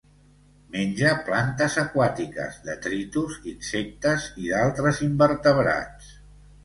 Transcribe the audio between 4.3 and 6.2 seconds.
i d'altres invertebrats.